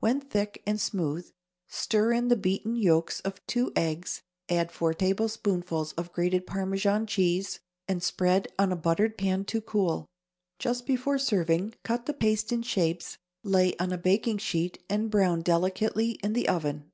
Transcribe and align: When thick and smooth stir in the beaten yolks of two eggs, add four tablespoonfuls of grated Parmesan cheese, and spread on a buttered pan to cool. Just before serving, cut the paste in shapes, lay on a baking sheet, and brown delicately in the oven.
When 0.00 0.20
thick 0.20 0.62
and 0.66 0.78
smooth 0.78 1.30
stir 1.66 2.12
in 2.12 2.28
the 2.28 2.36
beaten 2.36 2.76
yolks 2.76 3.20
of 3.20 3.40
two 3.46 3.72
eggs, 3.74 4.20
add 4.50 4.70
four 4.70 4.92
tablespoonfuls 4.92 5.94
of 5.94 6.12
grated 6.12 6.46
Parmesan 6.46 7.06
cheese, 7.06 7.60
and 7.88 8.02
spread 8.02 8.48
on 8.58 8.72
a 8.72 8.76
buttered 8.76 9.16
pan 9.16 9.46
to 9.46 9.62
cool. 9.62 10.06
Just 10.58 10.84
before 10.84 11.16
serving, 11.18 11.76
cut 11.82 12.04
the 12.04 12.12
paste 12.12 12.52
in 12.52 12.60
shapes, 12.60 13.16
lay 13.42 13.74
on 13.78 13.90
a 13.90 13.96
baking 13.96 14.36
sheet, 14.36 14.84
and 14.90 15.10
brown 15.10 15.40
delicately 15.40 16.20
in 16.22 16.34
the 16.34 16.46
oven. 16.46 16.90